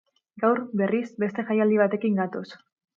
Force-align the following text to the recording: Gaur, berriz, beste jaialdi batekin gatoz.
Gaur, 0.43 0.61
berriz, 0.81 1.03
beste 1.27 1.47
jaialdi 1.53 1.81
batekin 1.85 2.21
gatoz. 2.25 2.47